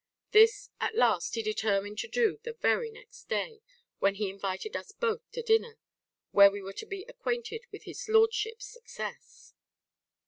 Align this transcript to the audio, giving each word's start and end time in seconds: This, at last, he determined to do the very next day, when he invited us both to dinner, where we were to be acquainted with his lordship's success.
This, 0.31 0.71
at 0.79 0.95
last, 0.95 1.35
he 1.35 1.43
determined 1.43 1.99
to 1.99 2.07
do 2.07 2.39
the 2.41 2.53
very 2.53 2.89
next 2.89 3.25
day, 3.25 3.61
when 3.99 4.15
he 4.15 4.31
invited 4.31 4.75
us 4.75 4.91
both 4.91 5.21
to 5.33 5.43
dinner, 5.43 5.77
where 6.31 6.49
we 6.49 6.59
were 6.63 6.73
to 6.73 6.87
be 6.87 7.03
acquainted 7.07 7.67
with 7.71 7.83
his 7.83 8.09
lordship's 8.09 8.65
success. 8.65 9.53